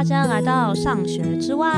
[0.00, 1.68] 大家来到上学之外。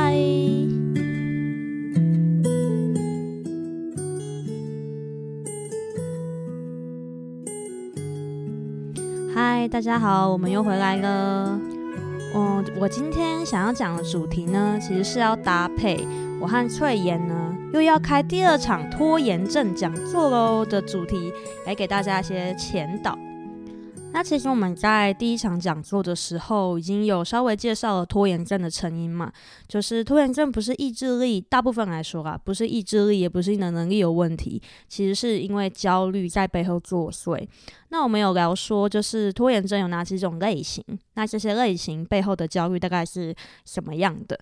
[9.34, 11.58] 嗨，大家好，我们又回来了。
[12.36, 16.07] 嗯，我今天想要讲的主题呢，其实是要搭配
[16.41, 21.32] 我和翠妍呢又要开第二场拖延症讲座喽的主题，
[21.66, 23.18] 来给大家一些前导。
[24.12, 29.32] 那其实我们在第一场讲座的时候，已经有稍微介绍了拖延症的成因嘛，
[29.66, 37.48] 就是拖延症不是意志力，大部分来说啊，不是意志力，也不是你的能力有问题，其实是因为焦虑在背后作祟。
[37.88, 40.84] 那我们有聊说，就是拖延症有哪几种类型，
[41.15, 43.34] 那这些类型背后的焦虑大概是
[43.65, 44.38] 什么样的？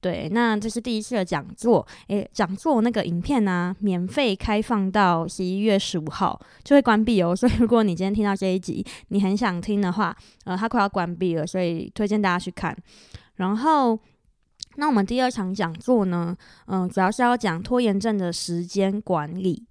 [0.00, 7.36] 对，那这是第一次的讲座，诶，讲座那个影片呢、免费开放到十一月十五号就会关闭哦。
[7.36, 12.74] 所以如果你今天听到这一集，你很想听的话，呃，它快要关闭了，所以推荐大家去看。
[13.34, 13.98] 然后，
[14.76, 16.34] 那我们第二场讲座呢，
[16.68, 19.66] 嗯、主要是要讲拖延症的时间管理。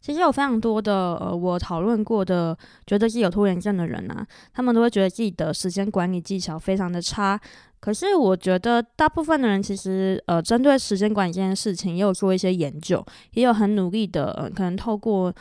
[0.00, 4.24] 其实有非常多的呃，我讨论过的，觉得是有拖延症的人啊，
[4.54, 7.38] 他们都会觉得自己的时间管理技巧非常的差。
[7.80, 15.32] 可是我觉得大部分的人其实呃，针对时间管理这件事情也有做一些研究，也有很努力的，可能透过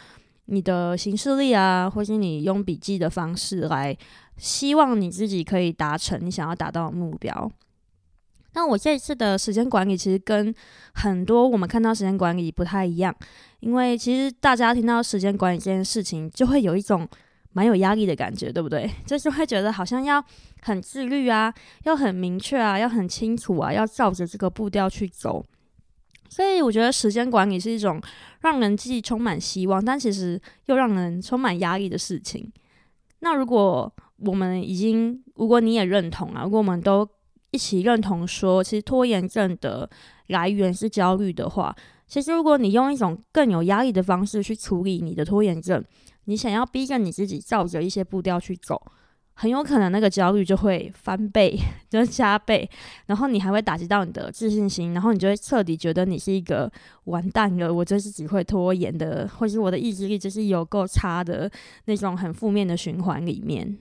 [0.45, 3.97] 你的行事历啊，或是你用笔记的方式来，
[4.37, 7.51] 希望你自己可以达成你想要达到的目标。
[8.53, 10.53] 那我这一次的时间管理其实跟
[10.93, 13.13] 很多我们看到时间管理不太一样，
[13.59, 17.07] 因为其实大家听到时间管理这件事情，就会有一种
[17.57, 18.87] 蛮有压力的感觉，对不对？
[19.03, 20.23] 就是会觉得好像要
[20.61, 21.51] 很自律啊，
[21.85, 25.43] 要很明确啊，要很清楚啊，要照着这个步调去走。
[26.29, 27.99] 所以我觉得时间管理是一种
[28.41, 32.51] 让人既充满希望，但其实又让人充满压力的事情。
[33.21, 37.07] 那如果我们已经，如果你也认同啊，如果我们都
[37.49, 39.89] 一起认同说，其实拖延症的
[40.27, 41.75] 来源是焦虑的话，
[42.07, 45.83] 其实如果你用一种更有压力的方式去处理你的拖延症，
[46.27, 48.81] 你想要逼着你自己照着一些步调去走，
[49.33, 51.57] 很有可能那个焦虑就会翻倍，
[51.89, 52.69] 就加倍，
[53.05, 56.71] 然后你还会打击到你的自信心，然后你就会彻底觉得你是一个
[57.05, 61.49] 完蛋了，我就是只会拖延的，或是我的意志力就是有够差的
[61.85, 63.77] 那种很负面的循环里面。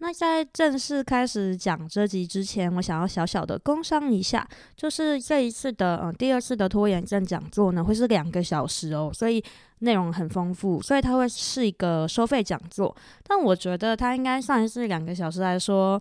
[0.00, 9.42] 那在正式开始讲这集之前，我想要小小的工商一下，就是这一次的嗯第二次的拖延症讲座呢，会是两个小时哦，所以
[9.80, 12.94] 内容很丰富，所以它会是一个收费讲座。
[13.26, 16.00] 但我觉得它应该算是两个小时来说，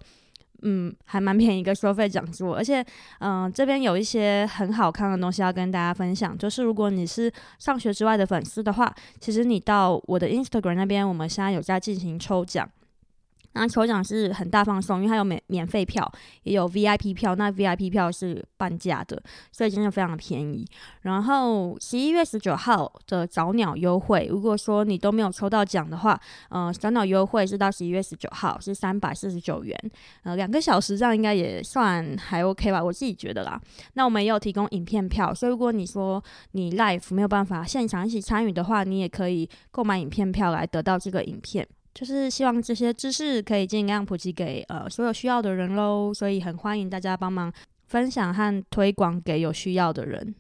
[0.62, 2.56] 嗯，还蛮便宜一个收费讲座。
[2.56, 2.86] 而且，
[3.20, 12.70] 嗯，这边有一些很好看的东西要跟大家分享，就是如果你是上学之外的粉丝的话，其实你到我的 Instagram 那边，我们现在有在进行抽奖。
[13.54, 16.10] 那抽奖是很大放送，因为它有免免费票，
[16.44, 17.36] 也有 VIP 票。
[17.36, 19.22] 那 VIP 票是半价的，
[19.52, 20.66] 所以真的非常便宜。
[21.02, 26.20] 然后十一月十九号的早鸟优惠，如果说你都没有抽到奖的话，
[26.50, 29.76] 呃，早鸟优惠是到十一月十九号，是三百四十九元。
[30.24, 33.60] 呃，两个小时这样应该也算还 OK 吧，我自己觉得啦。
[33.94, 41.68] 那我们也有提供影片票，所以如果你说你 live 没有办法现场一起参与的话，你也可以购买影片票来得到这个影片。
[41.98, 47.52] 就是希望这些知识可以尽量普及给呃所有需要的人喽，所以很欢迎大家帮忙
[47.88, 50.36] 分享和推广给有需要的人。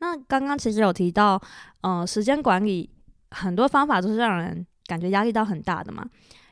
[0.00, 1.40] 那刚刚其实有提到，
[1.80, 2.90] 呃，时间管理
[3.30, 6.04] 很多方法都是让人感觉压力到很大的嘛，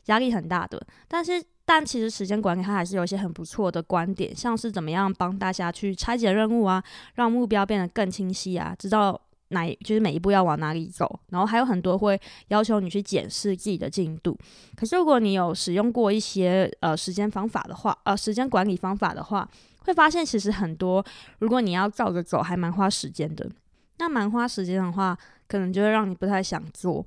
[0.07, 0.83] 压力很大的。
[1.07, 6.83] 但是，但其实时间管理它还是有一些很不错的观点，像是怎么样帮大家去拆解任务啊，
[7.17, 9.21] 让目标变得更清晰啊，知道。
[9.49, 14.37] 哪就是每一步要往哪里走，然后还有很多会要求你去检视自己的进度。
[14.77, 19.49] 可是如果你有使用过一些呃时间方法的话，呃时间管理方法的话，
[19.81, 21.05] 会发现其实很多
[21.39, 23.51] 如果你要照着走，还蛮花时间的。
[23.99, 27.05] 那蛮花时间的话，可能就会让你不太想做。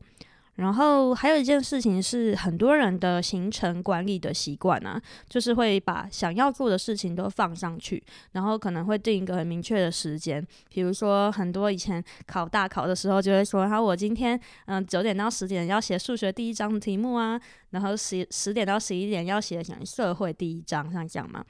[0.61, 8.02] 然后还有一件事情是，很多人的行程管理的习惯啊，就是会把想要做的事情都放上去，
[8.34, 10.46] 然后可能会定一个很明确的时间。
[10.69, 17.41] 比如说，很多以前考大考的时候，就会说：“好，我今天嗯九点到十点要写数学第一章的题目啊，
[17.72, 21.43] 然后十十点到十一点要写讲社会第一章，像这样嘛。”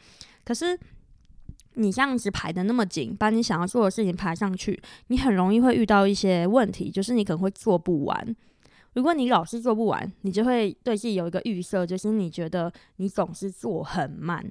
[0.46, 0.80] 可是
[1.74, 8.36] 你这样子排得那么紧，把你想要做的事情排上去，你很容易会遇到一些问题，就是你可能会做不完。
[8.94, 14.44] 如果你老是做不完，你就会对自己有一个预设，就是你觉得你总是做很慢。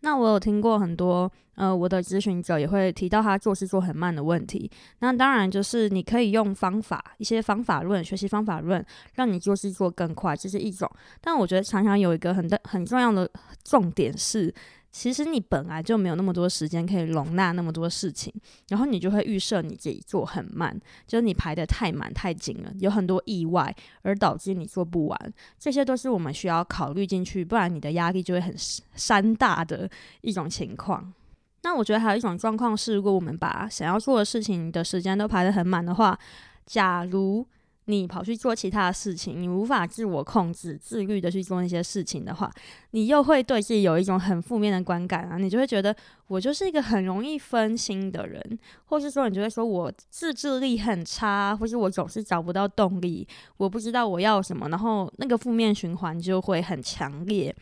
[0.00, 4.68] 那我有听过很多，呃，我的咨询者也会提到他做事做很慢的问题。
[4.98, 8.84] 那当然就是你可以用方法，一些方法论，学习方法论，
[9.14, 10.90] 让你做事做更快，这是一种。
[11.20, 13.30] 但我觉得常常有一个很的很重要的
[13.62, 14.52] 重点是，
[14.92, 18.32] 其实你本来就没有那么多时间可以容纳那么多事情，
[18.68, 28.54] 然后你就会预设你自己做很慢，就是你排得太满太紧了，有很多意外而导致你做不完，这些都是我们需要考虑进去，不然你的压力就会很
[28.94, 29.88] 山大的
[30.20, 31.12] 一种情况。
[31.62, 36.18] 那我觉得还有一种状况是，如果我们把想要做的事情的时间都排得很满的话，
[36.66, 37.46] 假如
[37.92, 42.50] 你跑去做其他的事情，你无法自我控制、自律的去做那些事情的话，
[42.92, 45.36] 你又会对自己有一种很负面的观感啊！
[45.36, 45.94] 你就会觉得
[46.26, 53.28] 我就是一个很容易分心的人，或是说你就会说我自制力很差，或是我总是找不到动力，
[53.58, 57.54] 我不知道我要什么，然后那个负面循环就会很强烈。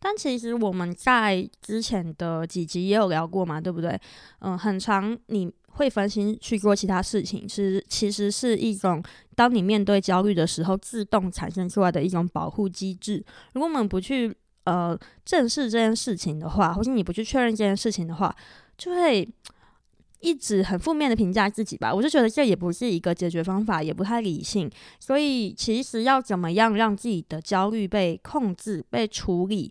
[0.00, 4.00] 但其实我们在之前的几集也有聊过嘛，对不对？
[4.40, 5.48] 嗯，很长你。
[5.78, 9.02] 会分心去做其他事情，是其实是一种
[9.34, 13.24] 当你面对焦虑的时候自动产生出来的一种保护机制。
[13.54, 14.34] 如果我们不去
[14.64, 18.34] 呃正视这件事情的话，或是你不去确认这件事情的话，
[18.76, 19.26] 就会
[20.20, 21.94] 一直很负面的评价自己吧。
[21.94, 24.68] 我就觉得这也不是一个解决方法，也不太理性。
[24.98, 29.70] 所以其实要怎么样让自己的焦虑被控制、被处理，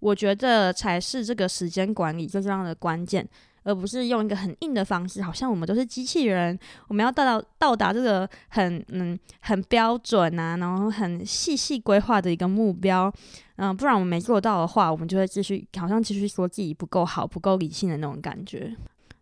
[0.00, 3.26] 我觉得才是这个时间管理最重要的关键。
[3.66, 13.12] 而不是用一个很硬的方式，好像我们都是机器人，我们要到达到达这个很嗯很标准啊，然后很细细规划的一个目标，
[13.56, 18.74] 嗯、不然我们没做到的话，我们就会继续好像继续说自己不够好、不够理性的那种感觉。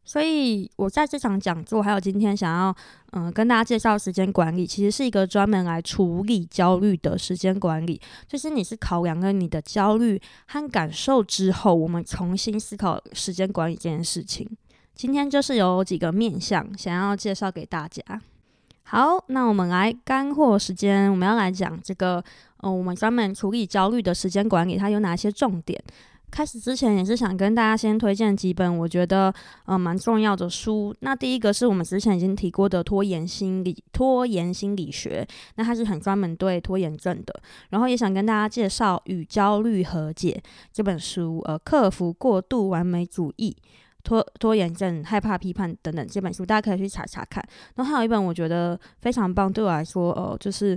[0.05, 2.77] 所以，我在这场讲座，还有今天想要，
[3.12, 8.01] 嗯、跟大家介绍时间管理，其实是一个专门来处理焦虑的时间管理。
[8.29, 14.49] 就是你是考量了你的焦虑和感受之后，我们重新思考时间管理这件事情。
[14.95, 18.03] 今天就是有几个面向想要介绍给大家。
[18.83, 22.23] 好，那我们来干货时间，我们要来讲这个，
[22.59, 25.83] 呃，我们专门处理焦虑的时间管理，它有哪些重点？
[26.34, 29.32] 开始之前也是想跟大家先推荐几本我觉得
[29.66, 30.92] 呃蛮重要的书。
[30.98, 37.40] 那第一个是我们之前已经提过的拖延心理拖延心理学，那它是很专门对拖延症的。
[37.70, 40.42] 然后也想跟大家介绍《与焦虑和解》
[40.72, 43.56] 这本书，呃，克服过度完美主义、
[44.02, 47.40] 拖拖延症、害怕批判等等这本书，大家可以去查查看。
[47.76, 50.76] 然后还有一本我觉得非常棒，对我来说，呃，就是。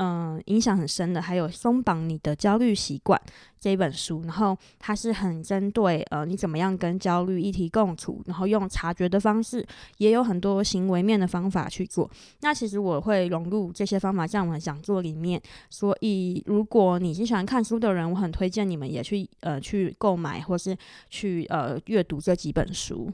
[0.00, 3.20] 嗯，影响很深的，还有松绑你的焦虑习惯
[3.58, 9.66] 这本书，然后它是很针对呃你怎么样跟焦虑一体共处，然后用察觉的方式，
[9.96, 12.08] 也有很多行为面的方法去做。
[12.42, 20.76] 那其实我会融入这些方法在我们讲座里面，所以如果你是喜欢看书的人，我很推荐你们也去呃去购买或是
[21.10, 23.12] 去呃阅读这几本书。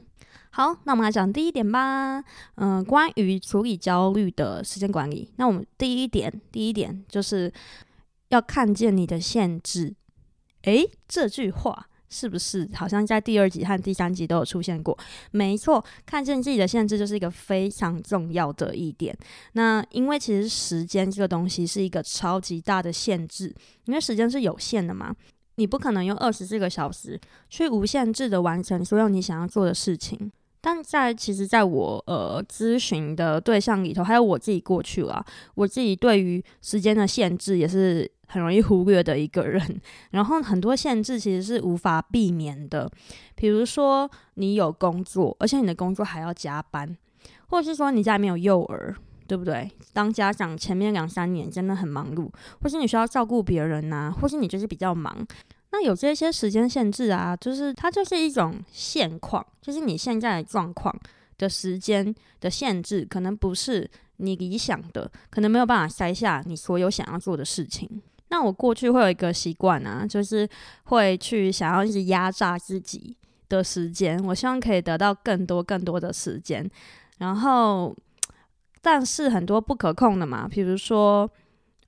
[0.51, 2.23] 好，那我们来讲第一点吧。
[2.55, 7.51] 嗯，关于处理焦虑的时间管理，那我们第一点，第一点就是
[8.29, 9.93] 要看见你的限制。
[10.63, 14.97] 诶，这句话是不是好像在第二集和第三集都有出现过？
[15.31, 19.15] 没错，看见自己的限制就是一个非常重要的一点。
[19.53, 23.53] 那因为其实时间这个东西是一个超级大的限制，
[23.85, 25.13] 因为时间是有限的嘛，
[25.55, 27.19] 你不可能用二十四个小时
[27.49, 30.31] 去无限制的完成所有你想要做的事情。
[30.61, 35.23] 但在其实，在我呃咨询的对象里头，还有我自己过去了，
[35.53, 39.61] 我自己对于时间的限制也是很容易忽略的一个人。
[40.09, 42.89] 然后很多限制其实是无法避免的，
[43.35, 46.97] 比如说你有工作，而且你的工作还要加班，
[47.45, 48.95] 或者是说你家里面有幼儿，
[49.27, 49.69] 对不对？
[49.93, 52.29] 当家长前面两三年真的很忙碌，
[52.61, 55.15] 或是你需要照顾别人呐、啊，或是你就是比较忙。
[55.71, 60.95] 那有这些时间限制啊，就是它就是一种现况，就是你现在的状况
[61.37, 67.89] 的时间的限制，可能不是你理想的，可能没有办法塞下你所有想要做的事情。
[68.29, 70.47] 那我过去会有一个习惯啊，就是
[70.85, 73.15] 会去想要一直压榨自己
[73.49, 76.69] 的时间，我希望可以得到更多更多的时间。
[77.17, 77.95] 然后，
[78.85, 81.27] 但是很多不可控的嘛，比如说，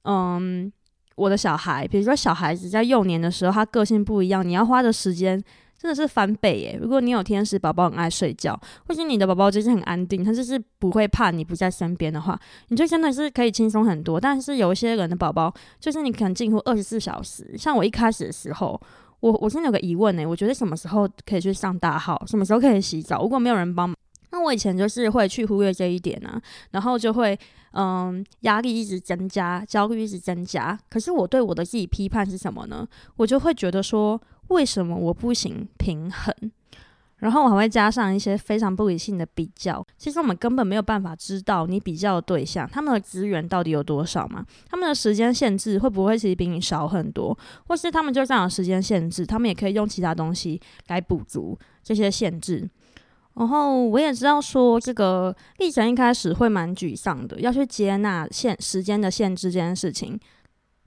[0.03, 0.71] 嗯。
[1.17, 5.35] 我的小孩，比如说小孩子在幼年的时候，他个性不一样，你要花的时间
[5.75, 6.77] 真的是翻倍耶。
[6.79, 8.55] 如果你有天使宝宝很爱睡觉，
[8.87, 14.21] 或是你的宝宝就是很安定，他就是不会怕你不在身边的话，你就真的是可以轻松很多。
[14.21, 17.51] 但是有一些人的宝宝，就是你可能近乎二十四小时。
[17.57, 18.79] 像我一开始的时候，
[19.19, 23.23] 我我真的有个疑问呢，我觉得什么时候可以去上大号，什么时候可以洗澡？
[23.23, 23.97] 如果没有人帮忙。
[24.47, 27.37] 我以前就是会去忽略这一点啊，然后就会
[27.73, 30.77] 嗯压力一直增加，焦虑一直增加。
[30.89, 32.87] 可是我对我的自己批判是什么呢？
[33.17, 36.33] 我就会觉得说，为什么我不行平衡？
[37.17, 39.83] 然后我还会加上一些非常不理性的比较。
[39.97, 44.45] 其实我们根本没有办法知道你比较的对象他们的资源到底有多少嘛？
[44.69, 47.35] 他们的时间限制会不会其实比你少很多？
[47.65, 52.69] 或是他们就这样的时间限制，他们也可以用其他东西来补足这些限制。
[53.38, 60.20] 然后我也知道说，这个历程一开始会蛮沮丧的，要去接纳限时间的限制这件事情。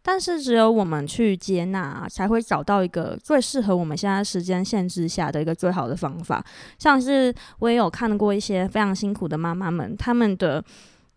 [0.02, 6.42] 但是只有我们去接纳，才会找到一个最适合我们现在时间限制下的一个最好的方法。
[6.78, 10.64] 像是我也有看过一些非常辛苦的妈妈们，他们的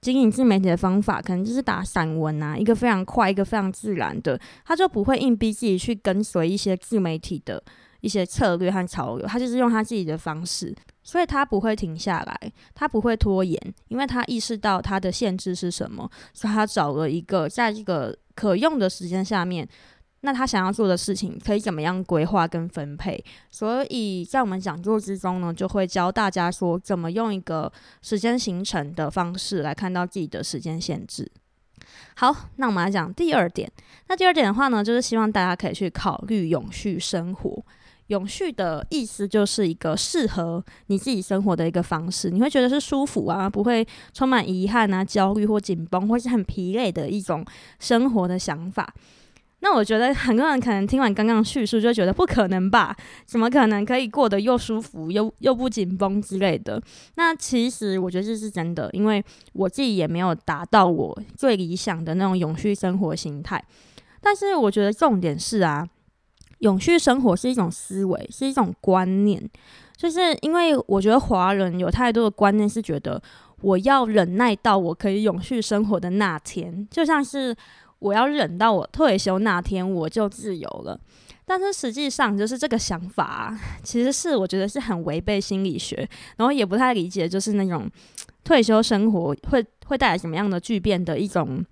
[0.01, 7.63] 经营自媒体的方法，可能就是打散文啊，一个非常快，一个非常自然的，他就不会硬逼自己去跟随一些自媒体的
[8.01, 10.75] 一些策略和潮流，他就是用他自己的方式。
[11.03, 19.67] 所以他不会停下来，他不会拖延，因为他意识到他的限制是什么，所以他找了一个在这个可用的时间下面，
[20.21, 23.21] 那他想要做的事情可以怎么样规划跟分配。
[23.51, 31.29] 所以在我们讲座之中呢，就会教大家说怎么用一个时间形成的方式来看到自己的时间限制。
[32.15, 33.69] 好，那我们来讲第二点。
[34.07, 37.65] 那第二点的话呢，就是希望大家可以去考虑永续生活。
[38.07, 47.45] 永续的意思就是一个适合你自己生活的一个方式，你会觉得是舒服啊，不会充满遗憾啊、焦虑或紧绷，或是很疲累的一种
[47.79, 48.93] 生活的想法。
[49.61, 52.93] 那我觉得很多人可能听完刚刚叙述，就觉得不可能吧？
[53.25, 56.81] 怎么可能可以过得又舒服又又不紧绷之类的？
[57.15, 63.63] 那其实我觉得这是真的，因为我自己也没有达到我最理想的那种永续生活形态。
[64.19, 65.87] 但是我觉得重点是啊。
[66.63, 69.41] 永续生活是一种思维，是一种观念，
[69.97, 73.21] 就是因为我觉得华人有太多的观念是觉得
[73.59, 77.53] 我要忍耐到我可以永续生活的那天，就像是
[77.99, 80.97] 我要忍到我退休那天我就自由了。
[81.45, 83.53] 但是实际上，就是这个想法，
[83.83, 87.89] 其实是我觉得是很违背心理学，然后也不太理解，就是那种
[88.45, 91.63] 退休生活会会带来什么样的巨变的一种。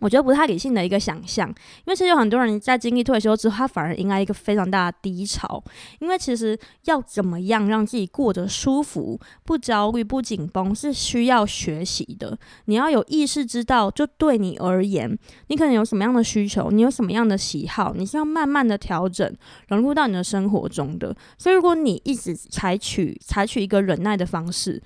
[0.00, 5.62] 我觉得不太理性的一个想象，因为其实有很多人在经历退休之后，他反而迎来一个非常大的低潮。
[6.00, 12.38] 因为其实要怎么样让自己过得舒服、不焦虑、不紧绷，是需要学习的。
[12.66, 19.34] 你要有意识知道，就对你而言，你可能有什么样的需求，你有什么样的喜好，你是要慢慢的调整，
[19.68, 21.14] 融入到你的生活中的。
[21.36, 24.82] 所以，如果你一直采取采取一个忍耐的方式，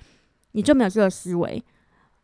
[0.53, 1.63] 你就没有这个思维。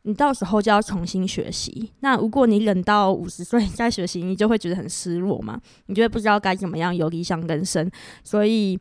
[0.03, 1.91] 你到时候就要重新学习。
[1.99, 5.59] 那如果你忍到五十岁再学习，你就会觉得很失落嘛？
[5.87, 7.89] 你就会不知道该怎么样有理想人生。
[8.23, 8.79] 所以，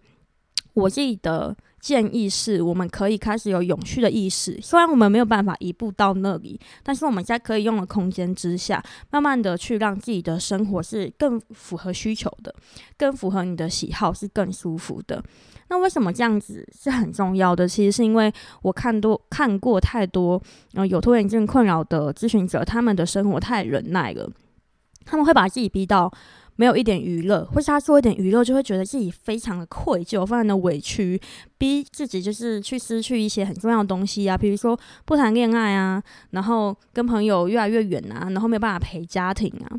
[0.74, 4.58] 我自己的建议是，我们可以开始有永续的意识。
[4.62, 12.54] 虽然我们没有办法一步到那里，但是我们在可以用的空间之下，慢慢的去让自己的生活是更符合需求的，
[12.96, 15.22] 更符合你的喜好，是更舒服的。
[15.70, 17.68] 那为什么这样子是很重要的？
[17.68, 18.32] 其实是因为
[18.62, 20.40] 我看多看过太多，
[20.72, 24.30] 呃，有拖延症困扰的咨询者，他们的生活太忍耐了，
[25.04, 26.10] 他们会把自己逼到
[26.56, 31.20] 没有一点娱乐，或是他做一点娱乐就会觉得自己非常的愧疚，非常的委屈，
[31.58, 39.76] 逼自己就是去失去一些很重要的东西啊，比如说不谈恋爱啊，然后跟朋友越来越远啊，然后没有办法陪家庭啊，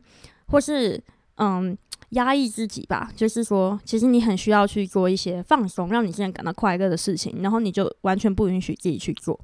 [0.49, 1.01] 或是
[1.37, 1.75] 嗯。
[2.11, 9.39] 压抑自己吧，就是说，其实你很需要去做一些放松，让你现在感到快乐的事情，然后你就完全不允许自己去做。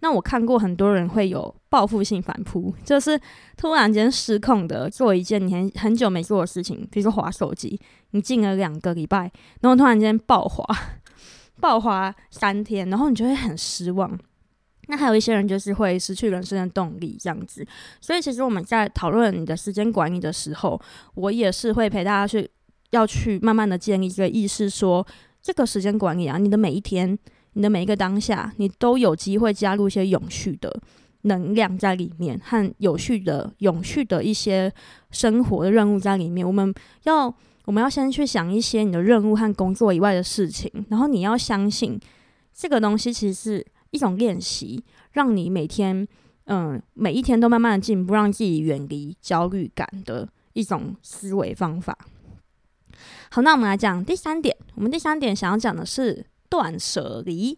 [0.00, 3.18] 那我看过很多人会有报复性反扑，就是
[3.56, 10.64] 突然间失控的做一件你很很久没做的事情，比如说滑手机，你进了两个礼拜，然后突然间爆滑，
[11.60, 14.18] 爆滑三天，然后你就会很失望。
[14.88, 17.64] 那还有一些人就是会失去人生的动力，这样子。
[18.00, 20.80] 所以其实我们在讨论你的时间管理的时候，
[21.14, 22.50] 我也是会陪大家去，
[22.90, 25.06] 要去慢慢的建立一个意识，说
[25.40, 27.16] 这个时间管理啊，你的每一天，
[27.52, 30.80] 你的每一个当下，你都有机会加入一些永续的
[31.22, 34.70] 能量在里面，和有序的、永续的一些
[35.12, 36.44] 生活的任务在里面。
[36.44, 36.74] 我们
[37.04, 37.32] 要，
[37.66, 42.00] 我们要先去想一些你的任务和工作以外的事情，然后你要相信
[42.52, 43.66] 这个东西其实是。
[43.92, 44.82] 一种练习，
[45.12, 46.06] 让你每天，
[46.46, 51.96] 嗯，每一天都慢慢的进步，让自己远离焦虑感的一种思维方法。
[53.30, 54.56] 好，那我们来讲第三点。
[54.74, 57.56] 我们第三点想要讲的是断舍离。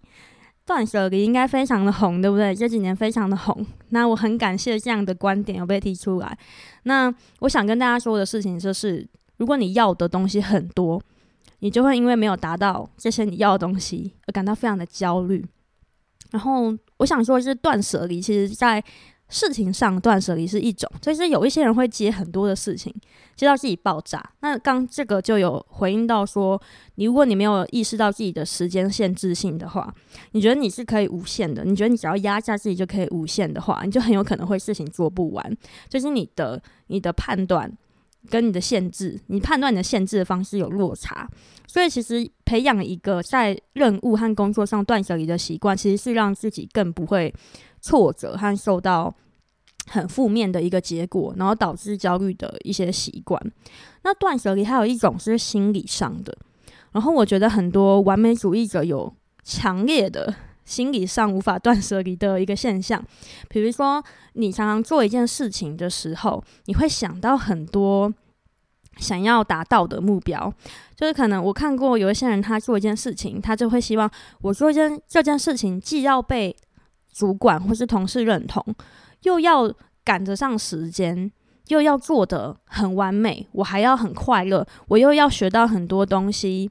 [0.67, 2.55] 断舍离应该非常的红，对不对？
[2.55, 3.67] 这几年非常的红。
[3.91, 6.39] 那我很感谢这样的观点有被提出来。
[6.85, 10.99] 那我想跟大家说的事情就是，如果你要的东西很多，
[11.59, 15.45] 你就会因为没有达到这些你要的东西而感到非常的焦虑。
[16.35, 18.83] 然后我想说，是断舍离，其实在
[19.29, 22.93] 事情上断舍离是一种，就是有一些人会接很多的事情，
[23.37, 24.21] 接到自己爆炸。
[24.41, 26.61] 那刚这个就有回应到说，
[26.97, 29.95] 你如果你没有意识到自己的时间限制性的话，
[30.33, 35.57] 你觉得你是可以无限的，你觉得你只要压下自己就可以无限的话，你就很有可能会事情做不完。
[35.89, 37.73] 就是你的你的判断
[38.31, 41.29] 跟你的限制，你判断你的限制的方式有落差。
[41.67, 47.35] 所以其实培养一个在任务和工作上断舍离的习惯，其实是让自己更不会
[47.81, 49.15] 挫折和受到。
[49.87, 53.39] 很负面的一个结果，然后导致焦虑的一些习惯。
[54.03, 56.35] 那断舍离还有一种是心理上的，
[56.93, 63.05] 然后我觉得很多完美主义者有强烈的心理上无法断舍离的一个现象。
[63.49, 64.03] 比如说，
[64.35, 68.13] 你常常做一件事情的时候，你会想到很多
[68.97, 70.53] 想要达到的目标，
[70.97, 76.57] 就是可能我看过有一些人，他做一件事情，他就会希望我做一件这件事情，既要被
[77.13, 78.65] 主管或是同事认同。
[79.23, 79.73] 又要
[80.05, 81.31] 赶得上时间，
[81.69, 86.71] 又要做得很完美，我还要很快乐，我又要学到很多东西，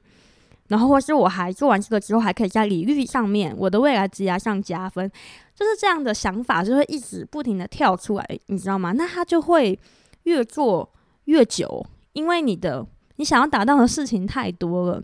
[0.68, 5.10] 然后或是我还做完这个之后，还可以在领域上面，我的未来职涯上加分，
[5.54, 8.92] 就是这样的想法就会一直不停的跳出来，你知道吗？
[8.92, 9.78] 那他就会
[10.24, 10.90] 越做
[11.24, 15.02] 越久，因为你的你想要达到的事情太多了，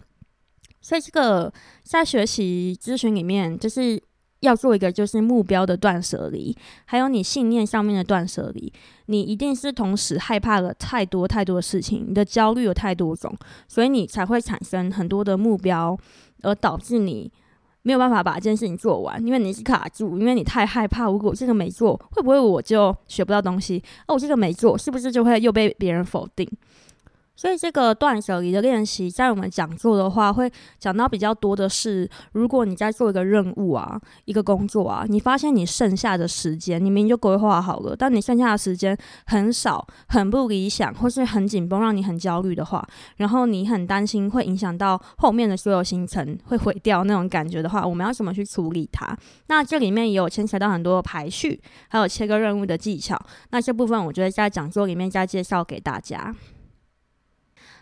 [0.81, 1.53] 所以这个
[1.83, 4.03] 在学习咨询里面就是。
[4.41, 8.73] 要做一个就是目标的断舍离，还有你信念上面的断舍离。
[9.07, 13.37] 你一定是同时害怕了太多太多的事情，你的焦虑有太多种，
[13.69, 15.99] 所以你才会产生很多的目标，
[16.43, 17.31] 而导致你
[17.83, 23.83] 没有办法把这件事情做完，因为你是卡住，因为你太害怕，如果这个没做，会不会我就学不到东西？
[24.07, 26.49] 哦，我这个没做，是不是就会又被别人否定？
[27.41, 38.95] 所以这个断舍离的练习，在我们讲座的话，会讲到比较多的是，如果你在做一个任务啊，一个工作啊，你发现你剩下的时间，你明明就规划好了，但你剩下的时间
[39.25, 49.17] 很少，很不理想，或是很紧绷，让你很焦虑的话，然后你很担心会影响到后面的所有行程，会毁掉那种感觉的话，我们要怎么去处理它？
[49.47, 53.19] 那这里面也有牵扯到很多排序，还有切割任务的技巧。
[53.49, 56.37] 那这部分，我觉得在讲座里面再介绍给大家。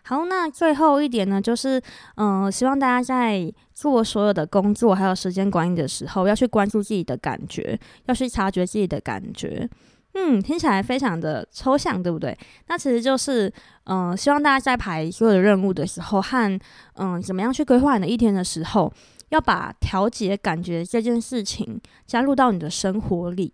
[0.08, 1.78] 好，那最后一点呢，就是，
[2.16, 9.68] 嗯、希望大家在做所有的工作还有时间管理的时候，要去关注自己的感觉，要去察觉自己的感觉。
[10.14, 12.34] 嗯，听起来非常的抽象，对不对？
[12.68, 13.52] 那其实就是，
[13.84, 16.58] 嗯、希望大家在排所有的任务的时候，和
[16.94, 18.90] 嗯、怎么样去规划你的一天的时候，
[19.28, 23.52] 要把调节感觉这件事情加入到你的生活里。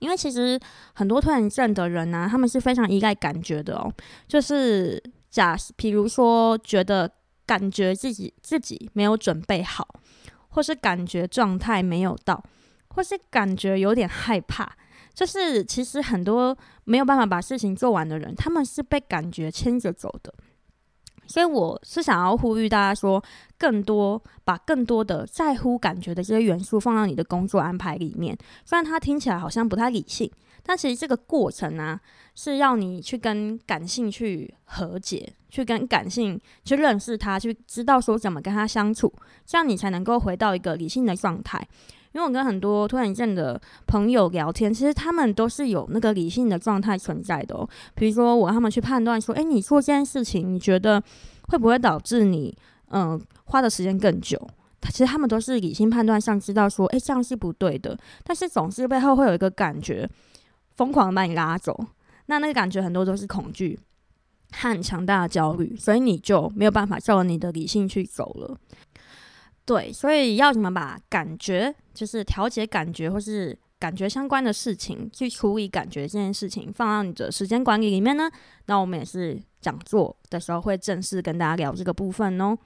[0.00, 0.58] 因为其实
[0.92, 3.92] 很多拖延症的人呢、他们是非常依赖感觉的哦，
[4.26, 5.00] 就是。
[5.32, 7.10] 假，比如说觉得
[7.46, 9.88] 感觉自己自己没有准备好，
[10.50, 12.44] 或是感觉状态没有到，
[12.88, 14.70] 或是感觉有点害怕，
[15.14, 20.32] 就是其实很多没有办法把事情做完的人，他们是被感觉牵着走的。
[21.26, 23.22] 所以我是想要呼吁大家说，
[23.58, 28.36] 更多把更多的在乎感觉的这些元素放到你的工作安排里面。
[28.64, 30.30] 虽然它听起来好像不太理性，
[30.62, 31.98] 但其实这个过程呢、
[32.34, 39.12] 是要你去跟感性去和解，去跟感性去认识它，去知道说怎么跟它相处，
[39.46, 41.66] 这样你才能够回到一个理性的状态。
[42.12, 47.68] 因为我跟很多拖延症的朋友聊天，其实他们都是有那个理性的状态存在的哦。
[47.94, 51.02] 比如说，我让他们去判断说，诶，你做这件事情，你觉得
[51.48, 52.56] 会不会导致你，
[52.90, 54.38] 嗯、花的时间更久？
[54.90, 57.96] 其实他们都是理性判断上知道说，诶，这样是不对的。
[58.24, 60.08] 但是总是背后会有一个感觉，
[60.76, 61.86] 疯狂的把你拉走。
[62.26, 63.78] 那那个感觉很多都是恐惧
[64.52, 68.56] 和强大的焦虑，所以你就没有办法照你的理性去走了。
[69.64, 78.28] 对，所以要怎么把感觉，就是调节感觉或是感觉相关的事情，去处理感觉这件事情，放到你的时间管理里面呢？
[78.66, 82.58] 那我们也是讲座的时候会正式跟大家聊这个部分哦。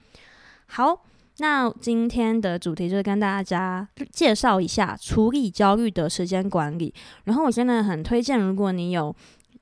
[0.68, 1.04] 好，
[1.36, 6.94] 那今天的主题就是跟大家介绍一下处理焦虑的时间管理。
[7.24, 9.14] 然后我真的很推荐，如果你有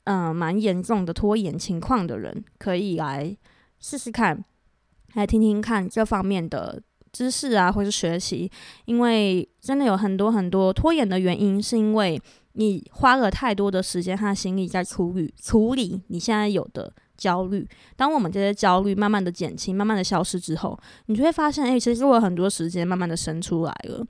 [0.05, 3.37] 嗯、蛮严重的拖延情况的人，可以来
[3.81, 4.45] 试试看，
[5.15, 6.81] 来听听看这方面的。
[7.15, 8.51] 知识啊，或是学习，
[8.87, 12.21] 因为真的有很多很多拖延的原因，是因为
[12.55, 17.65] 你花了太多的时间和心力在处理处理你现在有的焦虑。
[17.95, 24.05] 当我们这些焦虑慢慢的减轻、慢慢的消失之后，你就会发现，哎、其实我有很多时间慢慢的生出来了。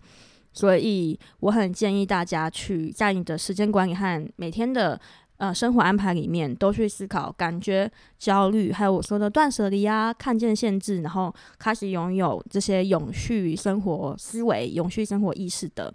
[0.55, 4.99] 所以我很建议大家去在你的时间管理和每天的。
[5.37, 15.93] 呃，生活安排里面都去思考感觉、焦虑，还有我说的断舍离啊，看见限制，然后开始拥有这些永续生活思维、永续生活意识的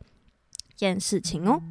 [0.69, 1.62] 一件事情哦。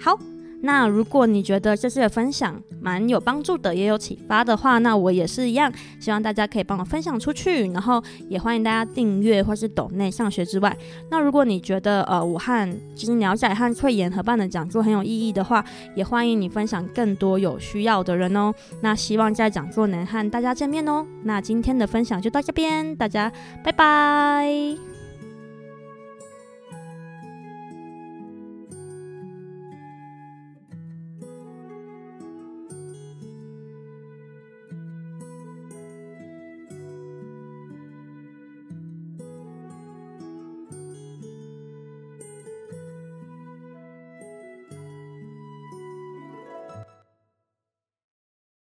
[0.00, 0.35] 好。
[0.66, 10.76] 那如果你觉得这次的分享蛮有帮助的，也有启发的话，那我也是一样，希望大家可以帮我分享出去，然后也欢迎大家订阅或是抖内上学之外。
[11.08, 18.52] 那如果你觉得呃武汉其实鸟仔和翠妍合办的讲座很有意义的话，也欢迎你分享更多有需要的人哦。
[18.80, 21.06] 那希望在讲座能和大家见面哦。
[21.22, 23.30] 那今天的分享就到这边，大家
[23.62, 24.95] 拜拜。